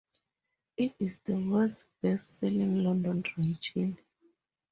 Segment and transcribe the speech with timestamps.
[0.77, 3.99] It is the world's best selling London Dry gin.